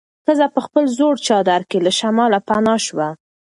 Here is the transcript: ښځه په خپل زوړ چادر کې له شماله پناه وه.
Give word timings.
ښځه 0.25 0.47
په 0.55 0.59
خپل 0.65 0.83
زوړ 0.97 1.15
چادر 1.27 1.61
کې 1.69 1.77
له 1.85 1.91
شماله 1.99 2.39
پناه 2.47 2.79
وه. 2.97 3.09